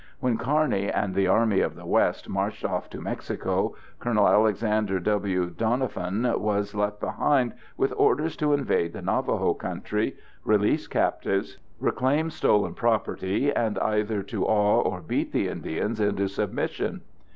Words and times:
When 0.19 0.35
Kearny 0.35 0.89
and 0.89 1.13
the 1.13 1.27
Army 1.27 1.59
of 1.59 1.75
the 1.75 1.85
West 1.85 2.27
marched 2.27 2.65
off 2.65 2.89
to 2.89 2.99
Mexico, 2.99 3.75
Col. 3.99 4.27
Alexander 4.27 4.99
W. 4.99 5.51
Doniphan 5.51 6.39
was 6.39 6.73
left 6.73 6.99
behind 6.99 7.53
with 7.77 7.93
orders 7.95 8.35
to 8.37 8.51
invade 8.51 8.93
the 8.93 9.03
Navajo 9.03 9.53
country, 9.53 10.15
release 10.43 10.87
captives, 10.87 11.59
reclaim 11.79 12.31
stolen 12.31 12.73
property, 12.73 13.53
and 13.53 13.77
either 13.77 14.23
to 14.23 14.43
awe 14.43 14.81
or 14.81 15.01
beat 15.01 15.31
the 15.31 15.47
Indians 15.47 15.99
into 15.99 16.27
submission. 16.27 17.01